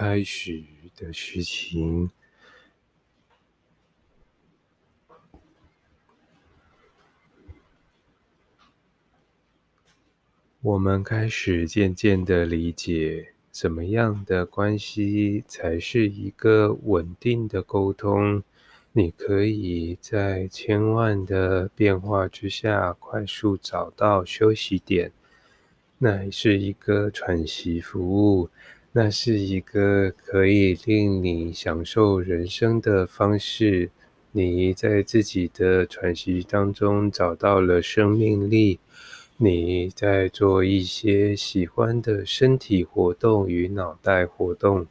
[0.00, 0.64] 开始
[0.96, 2.10] 的事情。
[10.62, 18.42] 我们开始渐渐的理解，怎么样的关系才是一个稳定的沟通。
[18.92, 25.12] 你可以在千万的变化之下，快速找到休息点。
[25.98, 28.00] 那是一个喘息服
[28.40, 28.48] 务，
[28.92, 33.88] 那是一个可以令你享受人生的方式。
[34.32, 38.80] 你在自己的喘息当中找到了生命力。
[39.36, 44.86] 你在做一些喜欢的身体活动与脑袋活动，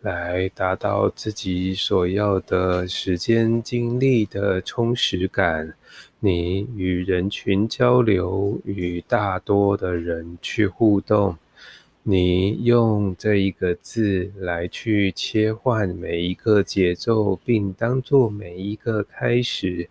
[0.00, 5.74] 来达到自己所要的时间、精力的充实感。
[6.18, 11.36] 你与人群交流，与大多的人去互动。
[12.04, 19.88] 你用这一个字来去切换每一个节奏，并当做每一个开始。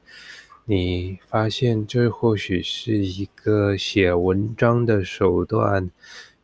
[0.65, 5.89] 你发现这或许是一个写文章的手段，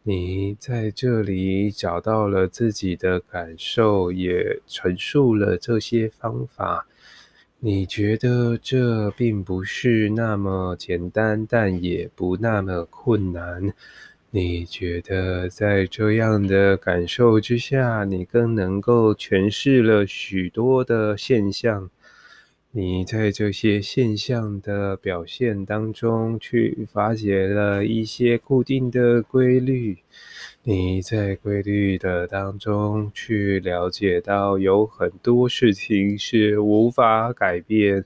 [0.03, 6.87] 你在这里找到了自己的感受，也陈述了这些方法。
[7.59, 13.73] 你觉得这并不是那么简单，但也不那么困难。
[14.29, 21.89] 你觉得在这样的感受之下，你更能够诠释了许多的现象。
[22.71, 29.97] 你在这些现象的表现当中，去发掘了一些固定的规律。
[30.61, 38.03] 你在规律的当中，去了解到有很多事情是无法改变。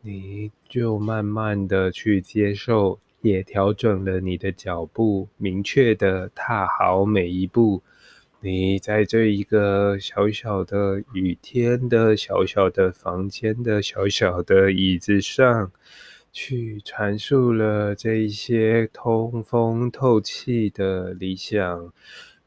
[0.00, 7.82] 你就慢慢的去接受，也调整了你的脚步，明确的踏好每一步。
[8.42, 15.72] 你在这一个小小的雨天的小小的房间的小小的椅子上，
[16.32, 21.90] 去阐述了这一些通风透气的理想。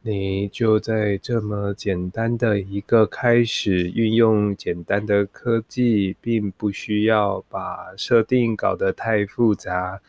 [0.03, 9.99] 你就在这么简单的一个开始，运用简单的科技，并不需要把设定搞得太复杂。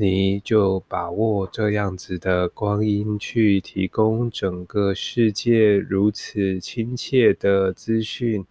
[0.00, 8.46] 你就把握这样子的光阴，去提供整个世界如此亲切的资讯。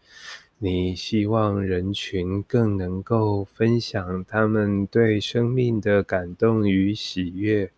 [0.58, 7.72] 你希望人群更能够分享他们对生命的感动与喜悦。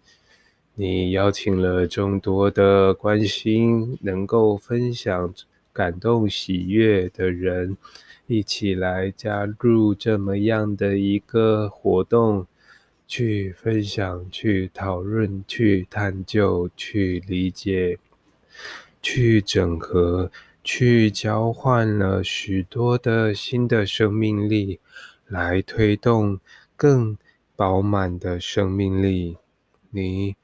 [0.73, 5.31] 你邀请了众多的关心、能够分享
[5.71, 7.77] 感动喜悦的人，
[8.25, 12.47] 一起来加入这么样的一个活动。
[13.09, 17.97] 去分享、去讨论、去探究、去理解、
[19.01, 20.31] 去整合、
[20.63, 24.79] 去交换了许多的新的生命力，
[25.25, 26.39] 来推动
[26.75, 27.17] 更
[27.55, 29.37] 饱满的生命力。
[29.89, 30.35] 你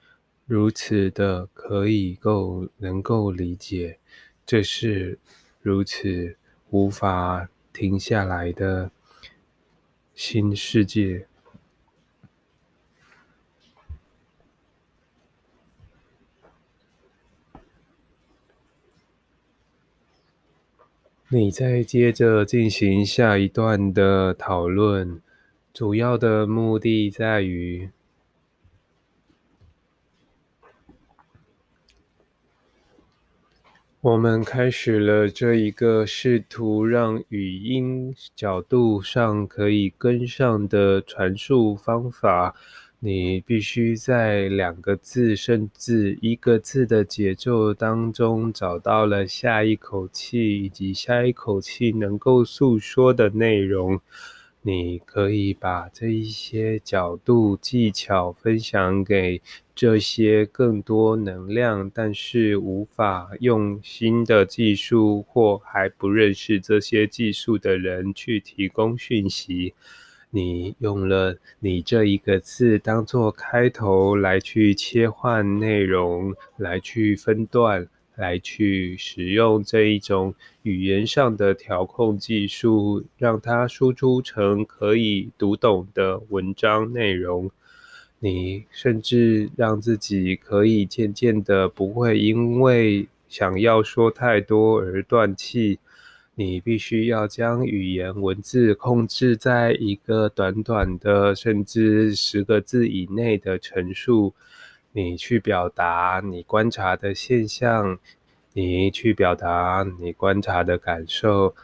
[0.48, 4.00] 如此的可以够能够理解，
[4.44, 5.20] 这是
[5.62, 6.36] 如此
[6.72, 8.90] 无法停下来的
[10.16, 11.28] 新世界。
[21.30, 25.20] 你再接着进行下一段的讨论，
[25.74, 27.90] 主要的目的在于，
[34.02, 42.54] 我们开始了这一个试图让语音角度上可以跟上的传输方法。
[43.00, 54.00] 你必须在两个字甚至一个字的节奏当中找到了下一口气以及下一口气能够诉说的内容。
[54.64, 59.40] 你可以把这一些角度技巧分享给
[59.76, 69.76] 这些更多能量，但是无法用新的技术或还不认识这些技术的人去提供讯息。
[70.36, 77.88] 你用了你这一个字当做开头来去切换内容，来去分段，
[78.18, 87.50] 来去使用这一种语言上的调控技术，让它输出成可以读懂的文章内容。
[88.20, 95.80] 你甚至让自己可以渐渐的不会因为想要说太多而断气。
[96.38, 104.34] 你必须要将语言文字控制在一个短短的，甚至十个字以内的陈述。
[104.92, 107.98] 你去表达你观察的现象，
[108.52, 111.56] 你去表达你观察的感受，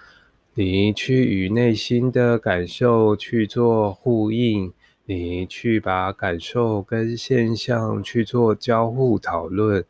[0.53, 4.71] 你去与内心的感受去做呼应，
[5.05, 9.85] 你去把感受跟现象去做交互讨论，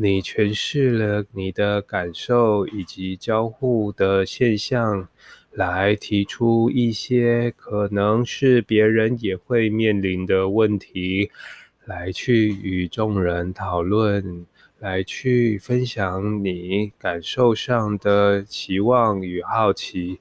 [0.00, 5.08] 你诠释了你的感受以及交互的现象，
[5.50, 11.30] 来提出一些可能是别人也会面临的问题，
[11.84, 14.46] 来去与众人讨论。
[14.80, 20.20] 来去分享你感受上的期望与好奇，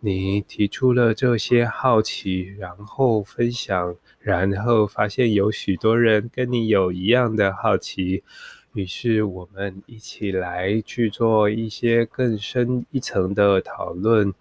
[0.00, 8.22] 你提出了这些好奇，然后分享，然后发现有许多人跟你有一样的好奇，
[8.72, 14.32] 于是我们一起来去做一些更深一层的讨论，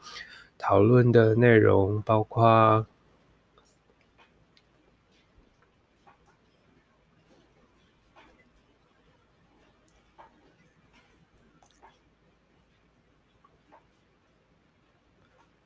[0.58, 2.86] 讨论的内容包括。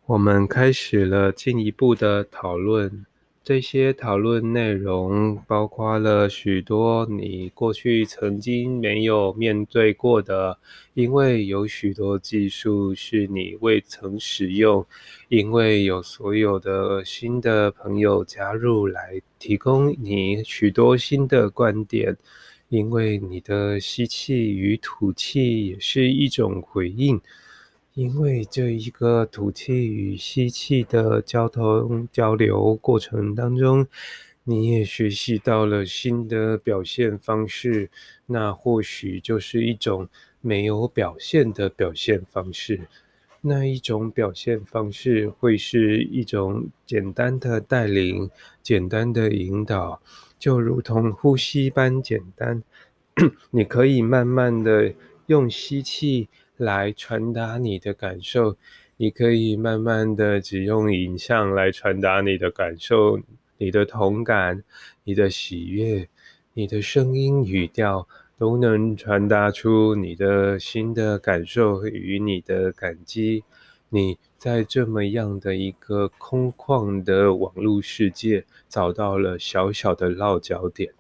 [0.06, 3.06] 我们开始了进一步的讨论，
[3.44, 10.57] 这些讨论内容包括了许多你过去曾经没有面对过的，
[10.94, 14.86] 因为有许多技术是你未曾使用，
[15.28, 22.16] 因为有所有的新的朋友加入来提供你许多新的观点，
[22.69, 27.19] 因为你的吸气与吐气也是一种回应。
[27.94, 33.86] 因为这一个吐气与吸气的交通交流过程当中，
[34.44, 37.92] 你也学习到了新的表现方式。
[38.25, 40.10] 那或许就是一种
[40.42, 42.88] 没有表现的表现方式。
[43.42, 48.31] 那一种表现方式会是一种简单的带领、
[48.63, 50.01] 简单的引导，
[50.40, 52.63] 就如同呼吸般简单。
[53.51, 54.92] 你可以慢慢的
[55.28, 56.28] 用吸气。
[56.57, 58.55] 来传达你的感受，
[58.97, 63.19] 你可以慢慢的只用影像来传达你的感受，
[63.57, 64.63] 你的同感，
[65.03, 66.07] 你的喜悦，
[66.53, 68.07] 你的声音语调
[68.38, 73.44] 都能传达出你的新的感受与你的感激。
[73.89, 80.94] 你在这么样的一个空旷的网络世界找到了小小的落脚点，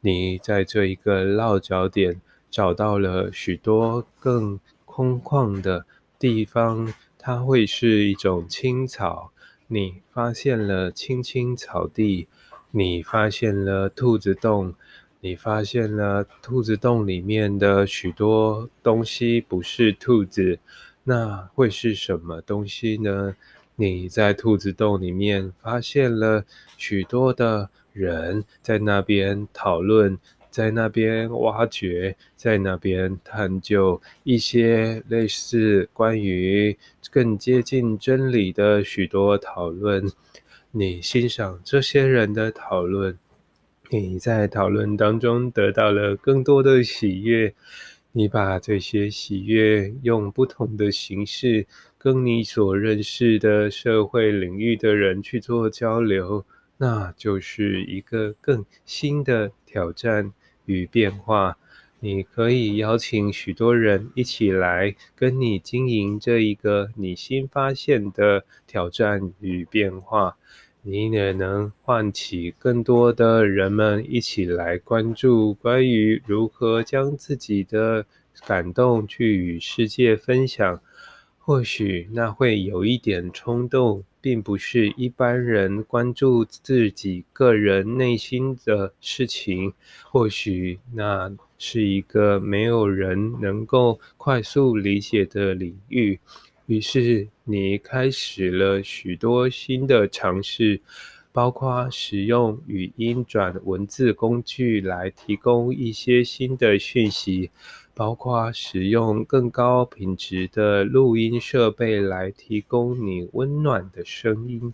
[0.00, 4.60] 你在这一个落脚点找到了许多更。
[5.00, 5.86] 空旷的
[6.18, 9.32] 地方，它会是一种青草。
[9.66, 12.28] 你发现了青青草地，
[12.70, 14.74] 你发现了兔子洞，
[15.20, 20.58] 你发现了兔子洞里面的许多东西不是兔子，
[21.04, 23.34] 那会是什么东西呢？
[23.76, 26.44] 你在兔子洞里面发现了
[26.76, 30.18] 许多的人在那边讨论。
[30.50, 36.76] 在那边挖掘，在那边探究一些类似关于
[37.10, 40.10] 更接近真理的许多讨论。
[40.72, 43.18] 你欣赏这些人的讨论，
[43.90, 47.54] 你在讨论当中得到了更多的喜悦。
[48.12, 51.64] 你把这些喜悦用不同的形式
[51.96, 56.44] 跟你所认识的社会领域的人去做交流，
[56.78, 60.32] 那就是一个更新的挑战。
[60.70, 61.58] 与变化，
[61.98, 70.36] 你可以邀请许多人一起来跟你经营这一个你新发现的挑战与变化。
[70.82, 78.06] 你也能唤起更多的人们一起来关注关于如何将自己的
[78.46, 80.80] 感动去与世界分享。
[81.36, 84.04] 或许那会有一点冲动。
[84.20, 89.72] 并不是一般人关注自己个人内心的事情，
[90.04, 96.18] 或许那是一个没有人能够快速理解的领域。
[96.66, 100.80] 于是你开始了许多新的尝试，
[101.32, 107.50] 包括使用语音转文字工具来提供一些新的讯息。
[108.00, 114.72] 包括使用更高品质的录音设备来提供你温暖的声音，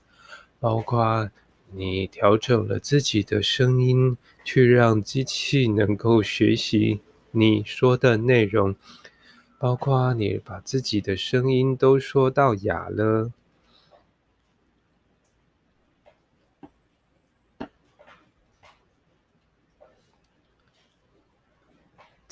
[0.61, 1.28] 包括
[1.73, 7.00] 你调整了自己的声音，去让机器能够学习
[7.33, 8.76] 你说的内容，
[9.59, 13.33] 包括你把自己的声音都说到哑了。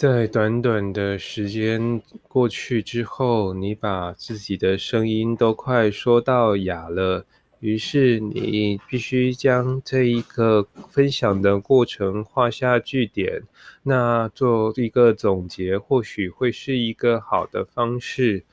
[0.05, 7.25] 在短短的时间过去之后，你把自己的声音都快说到哑了。
[7.61, 13.45] 于是你必须将这一个分享的过程画下句点，
[13.83, 18.45] 那做一个总结，或许会是一个好的方式。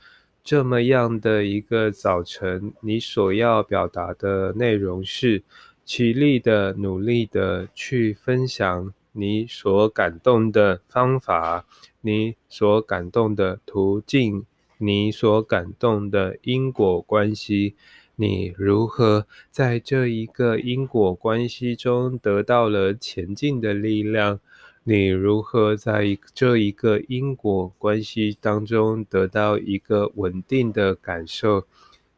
[0.42, 5.42] 这么样的一个早晨，你所要表达的内容是：
[5.84, 11.66] 起立的、努力的去分享你所感动的方法，
[12.00, 14.46] 你所感动的途径，
[14.78, 17.74] 你所感动的因果关系。
[18.16, 24.40] 你如何在这一个因果关系中得到了前进的力量？
[24.84, 31.66] 你如何在这一个因果关系当中得到一个稳定的感受？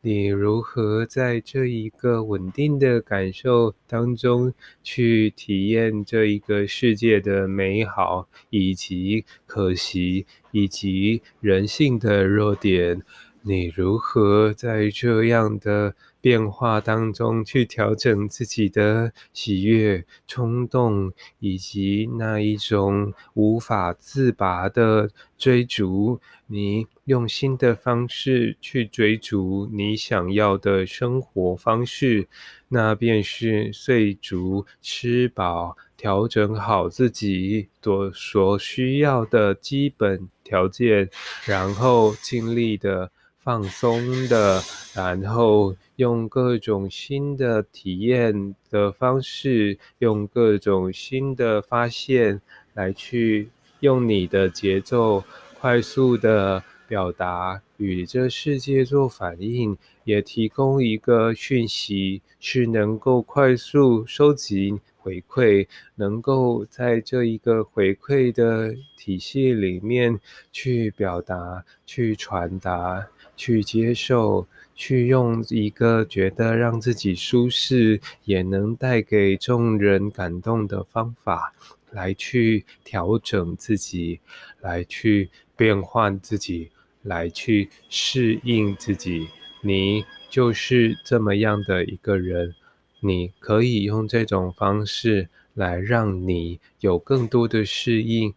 [0.06, 13.00] 你如何在这一个稳定的感受当中去体验这一个世界的美好，以及可惜，以及人性的弱点？
[13.40, 15.94] 你如何在这样的
[16.25, 26.19] 变化当中去调整自己的喜悦、冲动，以及那一种无法自拔的追逐？
[26.47, 32.26] 你用新的方式去追逐你想要的生活方式，
[32.69, 41.11] 那便是睡足、吃饱、调整好自己所所需要的基本条件，
[41.45, 43.11] 然后尽力的。
[43.45, 44.62] 放松的，
[44.95, 52.40] 然后用各种新的体验的方式，用各种新的发现
[52.72, 53.48] 来去
[53.80, 55.22] 用你的节奏
[55.60, 70.18] 快速的表达，与这世界做反应，也提供一个讯息，是能够快速收集回馈，能够在这一个回馈的体系里面
[70.50, 73.06] 去表达、去传达。
[73.36, 81.54] 去接受，去用一个觉得让自己舒适，也能带给众人感动的方法，
[81.90, 84.21] 来去调整自己，
[84.61, 86.71] 来去变换自己，
[87.02, 89.28] 来去适应自己。
[89.62, 92.54] 你就是这么样的一个人，
[93.00, 98.35] 你可以用这种方式来让你有更多的适应。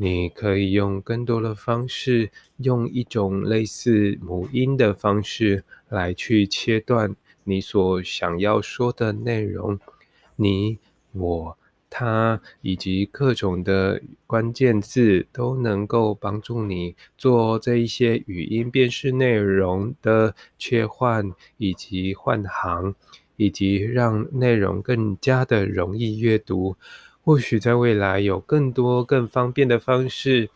[0.00, 9.76] 你可以用更多的方式，用一种类似母音的方式来去切断你所想要说的内容。
[10.36, 10.78] 你、
[11.10, 11.58] 我、
[11.90, 22.94] 他以及各种的关键字都能够帮助你做这一些语音辨识内容的切换以及换行，
[23.34, 26.76] 以及让内容更加的容易阅读。
[27.28, 30.48] 或许在未来有更多更方便的方式，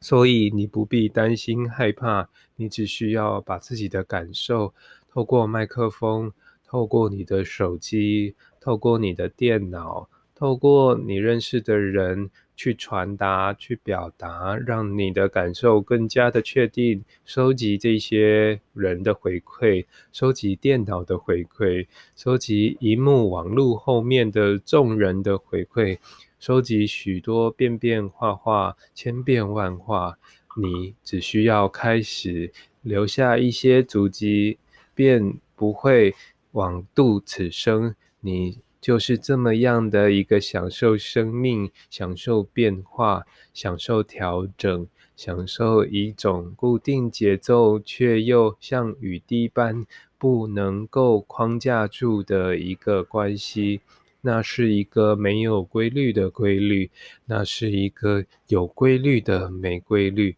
[0.00, 4.72] 所以你不必担心害怕，你只需要把自己的感受
[5.10, 6.32] 透过麦克风，
[6.64, 12.30] 透过你的手机，透过你的电脑，透过你认识的人。
[12.56, 17.04] 去传达、去表达，让你的感受更加的确定。
[17.24, 25.98] 收集这些人的回馈，收集电脑的回馈，收集荧幕网络后面的众人的回馈，
[26.38, 30.18] 收集许多变变化化、千变万化。
[30.56, 34.58] 你只需要开始留下一些足迹，
[34.94, 36.14] 便不会
[36.52, 37.94] 枉度此生。
[38.20, 38.63] 你。
[38.84, 43.24] 就是这么样的一个享受生命、享受变化、
[43.54, 44.86] 享受调整、
[45.16, 49.86] 享受一种固定节奏却又像雨滴般
[50.18, 53.80] 不能够框架住的一个关系。
[54.20, 56.90] 那是一个没有规律的规律，
[57.24, 60.36] 那是一个有规律的没规律。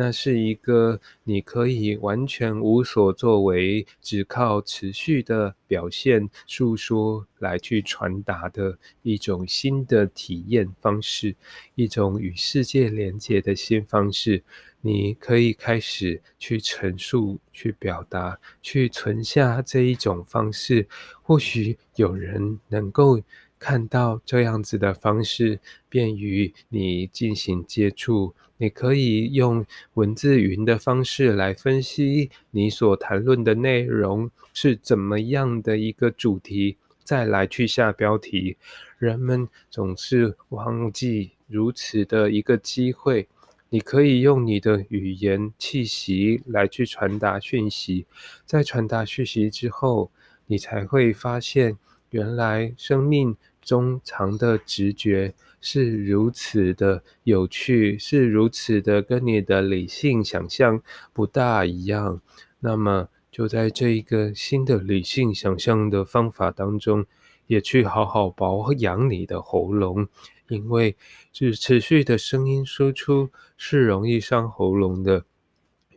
[0.00, 11.34] 那是一个你可以完全无所作为，只靠持续的表现、诉说来去传达的一种新的体验方式，
[11.74, 14.44] 一种与世界连接的新方式。
[14.80, 20.86] 你可以开始去陈述、去表达、去存下这一种方式。
[21.22, 23.20] 或许有人能够。
[23.58, 28.34] 看到这样子的方式，便于你进行接触。
[28.60, 38.56] 你可以用文字云的方式来分析你所谈论的内容是怎么样的一个主题，再来去下标题。
[38.98, 43.28] 人们总是忘记如此的一个机会。
[43.70, 48.06] 你可以用你的语言气息来去传达讯息，
[48.44, 50.10] 在传达讯息之后，
[50.46, 51.76] 你才会发现。
[52.10, 62.20] 原来生命中藏的直觉是如此的有趣，是如此的跟你的理性想象不大一样。
[62.60, 63.08] 那么。
[63.30, 67.06] 就在这一个新的理性想象的方法当中，
[67.46, 70.08] 也去好好保养你的喉咙，
[70.48, 70.96] 因为
[71.32, 75.24] 是持续的声音输出是容易伤喉咙的。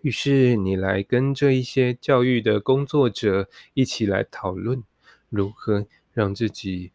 [0.04, 4.84] 于是你来跟这一些教育的工作者一起来讨论，
[5.30, 6.92] 如何让自己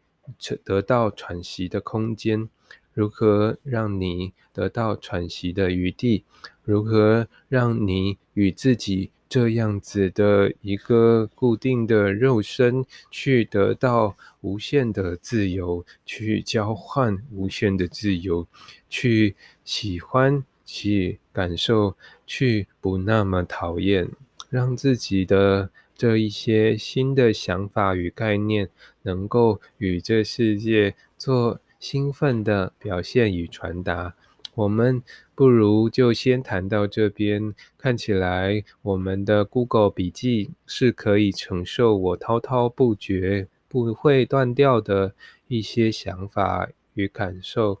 [0.63, 2.49] 得到喘息的空间。
[2.93, 6.23] 如何让你得到喘息的余地？
[6.63, 18.47] 如何让你与自己这样子的一个固定的肉身去得到无限的自由，去交换无限的自由，
[18.89, 21.95] 去喜欢，去感受，
[22.25, 24.09] 去不那么讨厌，
[24.49, 28.69] 让自己的这一些新的想法与概念，
[29.01, 31.59] 能够与这世界做。
[31.79, 34.15] 兴奋的表现与传达，
[34.55, 35.03] 我们
[35.35, 37.53] 不如就先谈到这边。
[37.77, 45.13] 看起来我们的 Google 笔记是可以承受我滔滔不绝、不会断掉的
[45.47, 47.79] 一些想法与感受。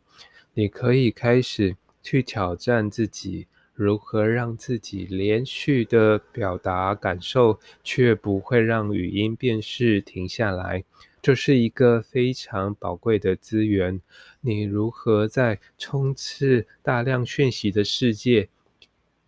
[0.53, 3.47] 你可以开始去挑战自己，
[3.77, 10.83] 如何让自己连续的表达感受，却不会让语音辨识停下来。
[11.21, 14.01] 这是一个非常宝贵的资源。
[14.41, 18.49] 你如何在充斥大量讯息的世界，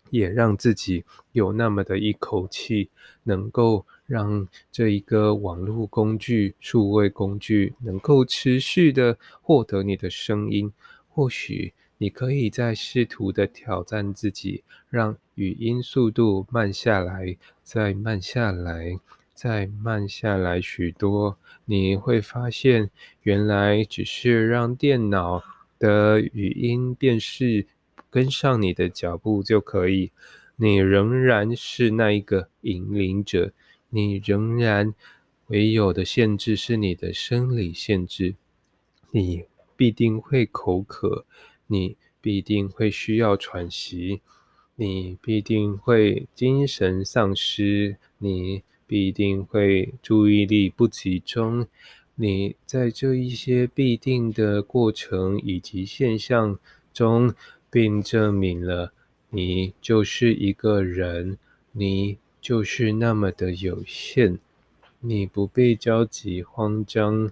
[0.10, 2.90] 也让自己有那么的一口气，
[3.22, 10.74] 能够让这一个网络工具、数位工具能够持续的获得你的声音？
[11.08, 19.00] 或许你可以在试图的挑战自己，让语音速度慢下来，再慢下来。
[19.36, 22.90] 再慢下来许多，你会发现，
[23.24, 25.42] 原来只是让电脑
[25.78, 27.66] 的语音辨识
[28.10, 30.12] 跟上你的脚步就可以。
[30.58, 33.54] 你仍然是那一个引领者，
[33.92, 34.94] 你仍然
[35.48, 38.36] 唯有的限制是你的生理限制。
[39.12, 39.46] 你
[39.78, 41.26] 必定会口渴，
[41.70, 44.20] 你必定会需要喘息，
[44.76, 48.62] 你必定会精神丧失，你。
[48.90, 51.68] 必定会注意力不集中。
[52.16, 56.58] 你在这一些必定的过程以及现象
[56.92, 57.36] 中，
[57.70, 58.92] 并证明了
[59.30, 61.38] 你就是一个人，
[61.72, 64.40] 你就是那么的有限。
[65.02, 67.30] 你不必焦急慌张，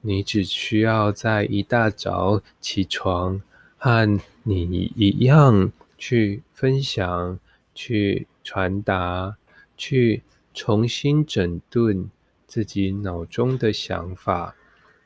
[0.00, 3.40] 你只需要在一大早起床，
[3.80, 7.40] 和你一样去分享、
[7.74, 9.36] 去传达、
[9.76, 10.22] 去。
[10.52, 12.10] 重新整顿
[12.44, 14.56] 自己脑中的想法，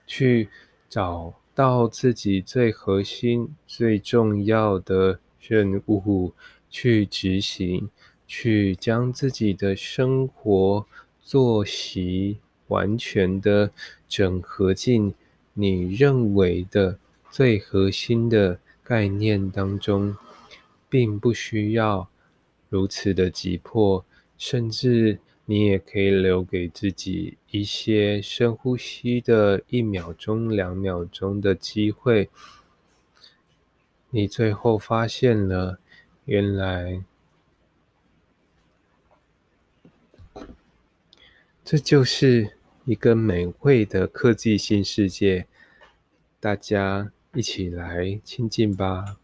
[0.07, 0.49] 去
[0.89, 6.33] 找到自己最核心、最重要的任务，
[6.71, 7.91] 去执行，
[8.27, 10.87] 去将自己的生活
[11.21, 13.71] 作息完全的
[14.09, 15.15] 整合进
[15.53, 16.99] 你认为的
[17.31, 20.17] 最核心的概念当中，
[20.89, 22.09] 并不需要
[22.69, 24.05] 如此的急迫，
[24.39, 25.19] 甚至。
[25.47, 32.31] 你也可以留给自己一些深呼吸的一秒钟、两秒钟的机会。
[34.09, 35.79] 你最后发现了，
[36.25, 37.05] 原来
[41.63, 45.47] 这就是一个美味的科技新世界。
[46.41, 49.17] 大家一起来亲近吧。